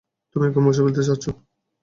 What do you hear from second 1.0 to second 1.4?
চাচ্ছ।